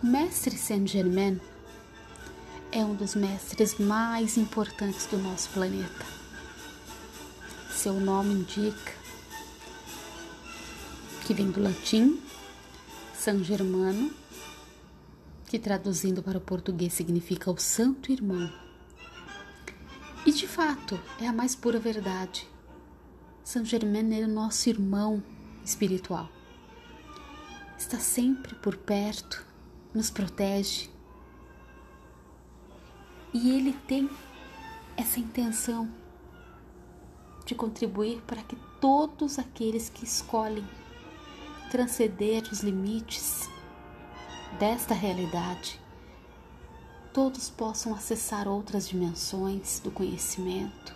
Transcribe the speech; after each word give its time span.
Mestre 0.00 0.56
Saint-Germain 0.56 1.40
é 2.70 2.84
um 2.84 2.94
dos 2.94 3.16
mestres 3.16 3.80
mais 3.80 4.36
importantes 4.36 5.06
do 5.06 5.18
nosso 5.18 5.50
planeta. 5.50 6.06
Seu 7.72 7.94
nome 7.94 8.32
indica 8.32 8.92
que 11.26 11.34
vem 11.34 11.50
do 11.50 11.60
latim 11.60 12.22
San 13.12 13.42
Germano, 13.42 14.12
que 15.46 15.58
traduzindo 15.58 16.22
para 16.22 16.38
o 16.38 16.42
português 16.42 16.92
significa 16.92 17.50
o 17.50 17.58
Santo 17.58 18.12
Irmão. 18.12 18.52
E 20.24 20.30
de 20.30 20.46
fato 20.46 20.96
é 21.20 21.26
a 21.26 21.32
mais 21.32 21.56
pura 21.56 21.80
verdade. 21.80 22.46
São 23.42 23.64
Germain 23.64 24.14
é 24.14 24.24
o 24.24 24.28
nosso 24.28 24.68
irmão 24.68 25.20
espiritual. 25.64 26.30
Está 27.76 27.98
sempre 27.98 28.54
por 28.54 28.76
perto, 28.76 29.47
nos 29.94 30.10
protege. 30.10 30.90
E 33.32 33.50
ele 33.50 33.72
tem 33.86 34.08
essa 34.96 35.20
intenção 35.20 35.88
de 37.44 37.54
contribuir 37.54 38.20
para 38.26 38.42
que 38.42 38.56
todos 38.80 39.38
aqueles 39.38 39.88
que 39.88 40.04
escolhem 40.04 40.66
transcender 41.70 42.42
os 42.50 42.60
limites 42.60 43.48
desta 44.58 44.94
realidade, 44.94 45.80
todos 47.12 47.50
possam 47.50 47.94
acessar 47.94 48.48
outras 48.48 48.88
dimensões 48.88 49.80
do 49.80 49.90
conhecimento 49.90 50.94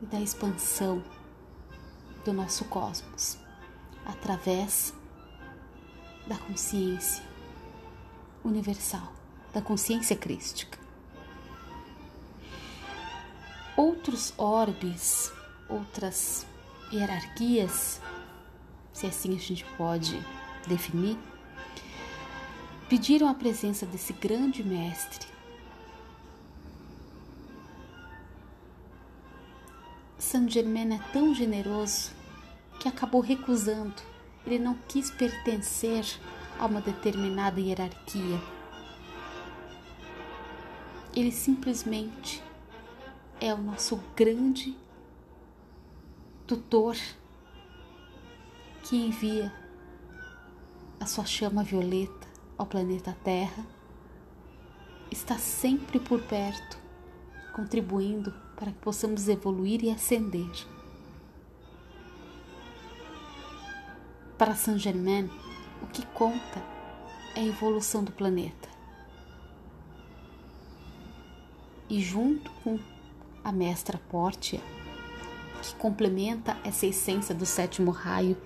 e 0.00 0.06
da 0.06 0.20
expansão 0.20 1.02
do 2.24 2.32
nosso 2.32 2.64
cosmos 2.66 3.38
através 4.06 4.94
da 6.26 6.36
consciência 6.36 7.33
universal, 8.44 9.12
da 9.52 9.62
consciência 9.62 10.14
crística. 10.14 10.78
Outros 13.76 14.32
orbes, 14.36 15.32
outras 15.68 16.46
hierarquias, 16.92 18.00
se 18.92 19.06
assim 19.06 19.34
a 19.34 19.38
gente 19.38 19.64
pode 19.76 20.20
definir, 20.66 21.18
pediram 22.88 23.28
a 23.28 23.34
presença 23.34 23.84
desse 23.84 24.12
grande 24.12 24.62
mestre. 24.62 25.26
Saint 30.18 30.50
Germain 30.50 30.94
é 30.94 31.00
tão 31.12 31.34
generoso 31.34 32.12
que 32.78 32.88
acabou 32.88 33.20
recusando. 33.20 33.94
Ele 34.46 34.58
não 34.58 34.74
quis 34.88 35.10
pertencer 35.10 36.04
a 36.58 36.66
uma 36.66 36.80
determinada 36.80 37.60
hierarquia. 37.60 38.40
Ele 41.14 41.30
simplesmente 41.30 42.42
é 43.40 43.52
o 43.52 43.58
nosso 43.58 44.00
grande 44.16 44.76
tutor 46.46 46.96
que 48.82 48.96
envia 48.96 49.52
a 51.00 51.06
sua 51.06 51.24
chama 51.24 51.62
violeta 51.62 52.26
ao 52.56 52.66
planeta 52.66 53.16
Terra, 53.24 53.64
está 55.10 55.38
sempre 55.38 55.98
por 55.98 56.22
perto, 56.22 56.78
contribuindo 57.54 58.32
para 58.56 58.72
que 58.72 58.78
possamos 58.78 59.28
evoluir 59.28 59.84
e 59.84 59.90
ascender. 59.90 60.50
Para 64.38 64.54
Saint 64.54 64.78
Germain, 64.78 65.30
o 65.84 65.86
que 65.86 66.04
conta 66.06 66.62
é 67.36 67.40
a 67.40 67.44
evolução 67.44 68.02
do 68.02 68.10
planeta. 68.10 68.70
E 71.90 72.00
junto 72.00 72.50
com 72.62 72.78
a 73.44 73.52
mestra 73.52 74.00
Portia, 74.08 74.60
que 75.60 75.74
complementa 75.74 76.56
essa 76.64 76.86
essência 76.86 77.34
do 77.34 77.44
sétimo 77.44 77.90
raio, 77.90 78.36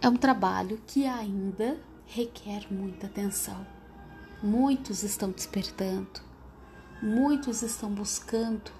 é 0.00 0.08
um 0.08 0.16
trabalho 0.16 0.80
que 0.86 1.06
ainda 1.06 1.76
requer 2.06 2.72
muita 2.72 3.08
atenção. 3.08 3.66
Muitos 4.40 5.02
estão 5.02 5.32
despertando, 5.32 6.20
muitos 7.02 7.62
estão 7.62 7.90
buscando 7.90 8.70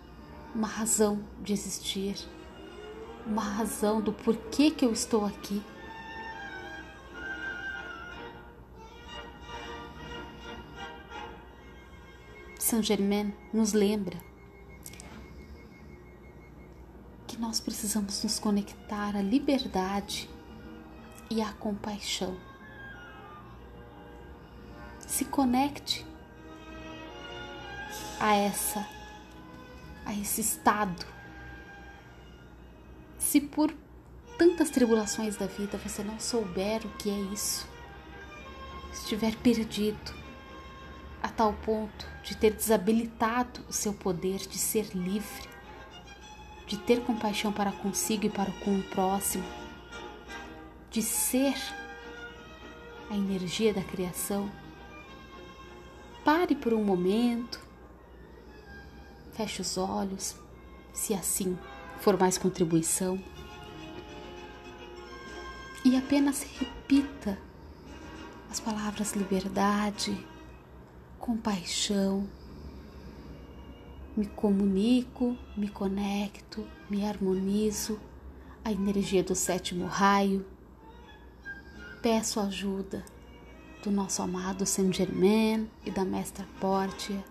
uma 0.54 0.68
razão 0.68 1.24
de 1.42 1.52
existir, 1.52 2.16
uma 3.26 3.42
razão 3.42 4.00
do 4.00 4.12
porquê 4.12 4.70
que 4.70 4.84
eu 4.84 4.92
estou 4.92 5.26
aqui. 5.26 5.60
Saint 12.70 12.84
Germain 12.84 13.32
nos 13.53 13.72
lembra 13.72 14.16
que 17.26 17.36
nós 17.36 17.58
precisamos 17.58 18.22
nos 18.22 18.38
conectar 18.38 19.16
à 19.16 19.20
liberdade 19.20 20.31
e 21.28 21.42
a 21.42 21.53
compaixão. 21.54 22.38
Se 25.00 25.25
conecte 25.25 26.06
a 28.20 28.36
essa 28.36 28.86
a 30.06 30.14
esse 30.14 30.41
estado. 30.41 31.04
Se 33.19 33.41
por 33.41 33.75
tantas 34.38 34.70
tribulações 34.70 35.36
da 35.36 35.47
vida 35.47 35.76
você 35.76 36.04
não 36.04 36.20
souber 36.20 36.86
o 36.86 36.91
que 36.98 37.10
é 37.10 37.19
isso, 37.32 37.69
estiver 38.92 39.34
perdido 39.38 40.20
a 41.30 41.32
tal 41.32 41.52
ponto 41.52 42.06
de 42.24 42.36
ter 42.36 42.52
desabilitado 42.52 43.60
o 43.68 43.72
seu 43.72 43.92
poder 43.92 44.38
de 44.38 44.58
ser 44.58 44.91
livre, 44.94 45.48
de 46.66 46.76
ter 46.76 47.02
compaixão 47.04 47.52
para 47.52 47.70
consigo 47.70 48.26
e 48.26 48.30
para 48.30 48.50
com 48.64 48.78
o 48.78 48.82
próximo, 48.82 49.44
de 50.91 51.00
ser 51.00 51.54
a 53.08 53.14
energia 53.14 53.72
da 53.72 53.82
criação, 53.82 54.50
pare 56.24 56.54
por 56.56 56.74
um 56.74 56.84
momento, 56.84 57.60
feche 59.32 59.62
os 59.62 59.78
olhos, 59.78 60.36
se 60.92 61.14
assim 61.14 61.56
for 62.00 62.18
mais 62.18 62.36
contribuição, 62.36 63.22
e 65.84 65.97
apenas 65.97 66.42
repita 66.58 67.38
as 68.50 68.58
palavras 68.58 69.12
liberdade, 69.12 70.26
compaixão. 71.20 72.26
Me 74.16 74.26
comunico, 74.26 75.36
me 75.56 75.69
conecto, 75.69 76.66
me 76.91 77.04
harmonizo, 77.04 78.00
a 78.64 78.72
energia 78.72 79.22
do 79.22 79.36
sétimo 79.36 79.86
raio 79.86 80.44
peço 82.03 82.41
ajuda 82.41 83.04
do 83.82 83.91
nosso 83.91 84.22
amado 84.22 84.64
Saint 84.64 84.94
Germain 84.94 85.69
e 85.84 85.91
da 85.91 86.04
Mestra 86.04 86.47
Portia, 86.59 87.22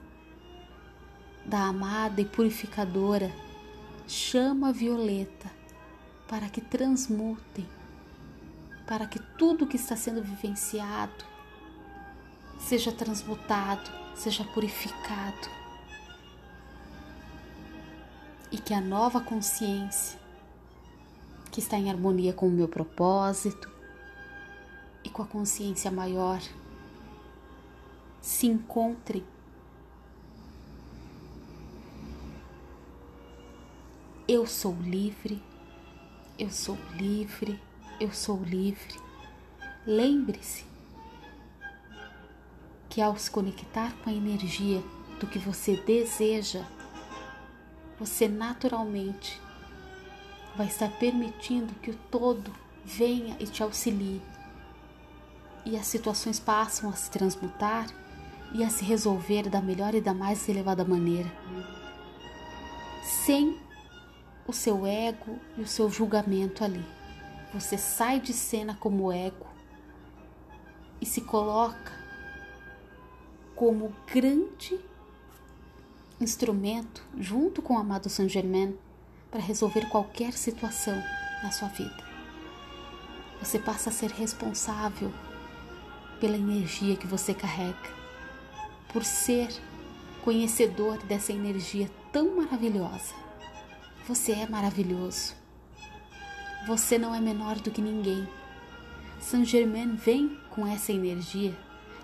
da 1.45 1.65
amada 1.65 2.21
e 2.21 2.25
purificadora 2.25 3.31
chama 4.07 4.71
violeta, 4.71 5.51
para 6.27 6.49
que 6.49 6.61
transmutem, 6.61 7.67
para 8.87 9.07
que 9.07 9.19
tudo 9.37 9.67
que 9.67 9.75
está 9.75 9.95
sendo 9.95 10.21
vivenciado 10.21 11.25
seja 12.69 12.91
transmutado, 12.91 13.89
seja 14.15 14.43
purificado. 14.43 15.49
E 18.51 18.59
que 18.59 18.75
a 18.75 18.79
nova 18.79 19.19
consciência, 19.19 20.19
que 21.51 21.59
está 21.59 21.77
em 21.77 21.89
harmonia 21.89 22.31
com 22.31 22.47
o 22.47 22.51
meu 22.51 22.67
propósito, 22.67 23.67
e 25.03 25.09
com 25.09 25.23
a 25.23 25.25
consciência 25.25 25.89
maior 25.89 26.39
se 28.21 28.45
encontrem. 28.45 29.25
Eu 34.27 34.45
sou 34.45 34.75
livre, 34.79 35.41
eu 36.37 36.51
sou 36.51 36.77
livre, 36.93 37.59
eu 37.99 38.13
sou 38.13 38.43
livre. 38.43 38.93
Lembre-se 39.87 40.68
que 42.99 43.03
ao 43.03 43.17
se 43.17 43.31
conectar 43.31 43.93
com 44.03 44.09
a 44.09 44.13
energia 44.13 44.83
do 45.21 45.25
que 45.25 45.39
você 45.39 45.77
deseja, 45.77 46.65
você 47.97 48.27
naturalmente 48.27 49.39
vai 50.53 50.67
estar 50.67 50.89
permitindo 50.99 51.73
que 51.75 51.91
o 51.91 51.95
todo 52.11 52.51
venha 52.83 53.37
e 53.39 53.47
te 53.47 53.63
auxilie 53.63 54.21
e 55.65 55.77
as 55.77 55.87
situações 55.87 56.41
passam 56.41 56.89
a 56.89 56.93
se 56.93 57.09
transmutar 57.09 57.87
e 58.53 58.65
a 58.65 58.69
se 58.69 58.83
resolver 58.83 59.47
da 59.47 59.61
melhor 59.61 59.95
e 59.95 60.01
da 60.01 60.13
mais 60.13 60.49
elevada 60.49 60.83
maneira, 60.83 61.31
sem 63.25 63.57
o 64.45 64.51
seu 64.51 64.85
ego 64.85 65.39
e 65.57 65.61
o 65.61 65.67
seu 65.67 65.89
julgamento 65.89 66.65
ali. 66.65 66.85
Você 67.53 67.77
sai 67.77 68.19
de 68.19 68.33
cena 68.33 68.75
como 68.77 69.09
ego 69.09 69.47
e 70.99 71.05
se 71.05 71.21
coloca 71.21 71.98
como 73.59 73.93
grande 74.07 74.79
instrumento 76.17 77.03
junto 77.17 77.61
com 77.61 77.73
o 77.73 77.77
amado 77.77 78.07
Saint 78.07 78.31
Germain 78.31 78.73
para 79.29 79.41
resolver 79.41 79.89
qualquer 79.89 80.31
situação 80.31 80.95
na 81.43 81.51
sua 81.51 81.67
vida. 81.67 82.01
Você 83.41 83.59
passa 83.59 83.89
a 83.89 83.91
ser 83.91 84.11
responsável 84.11 85.11
pela 86.21 86.37
energia 86.37 86.95
que 86.95 87.05
você 87.05 87.33
carrega, 87.33 87.75
por 88.93 89.03
ser 89.03 89.49
conhecedor 90.23 90.97
dessa 90.99 91.33
energia 91.33 91.91
tão 92.13 92.37
maravilhosa. 92.37 93.13
Você 94.07 94.31
é 94.31 94.47
maravilhoso. 94.47 95.35
Você 96.65 96.97
não 96.97 97.13
é 97.13 97.19
menor 97.19 97.55
do 97.55 97.71
que 97.71 97.81
ninguém. 97.81 98.25
Saint 99.19 99.45
Germain 99.45 99.97
vem 99.97 100.39
com 100.49 100.65
essa 100.65 100.93
energia 100.93 101.53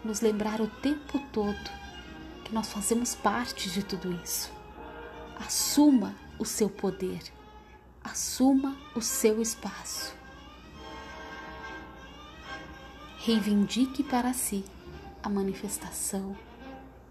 nos 0.05 0.21
lembrar 0.21 0.61
o 0.61 0.67
tempo 0.67 1.19
todo 1.33 1.69
que 2.43 2.53
nós 2.53 2.71
fazemos 2.71 3.15
parte 3.15 3.71
de 3.71 3.83
tudo 3.83 4.13
isso. 4.23 4.51
Assuma 5.35 6.15
o 6.37 6.45
seu 6.45 6.69
poder, 6.69 7.23
assuma 8.03 8.77
o 8.95 9.01
seu 9.01 9.41
espaço. 9.41 10.15
Reivindique 13.17 14.03
para 14.03 14.31
si 14.33 14.63
a 15.23 15.27
manifestação 15.27 16.37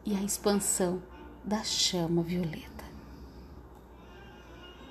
e 0.06 0.14
a 0.14 0.22
expansão 0.22 1.02
da 1.44 1.64
chama 1.64 2.22
violeta. 2.22 2.73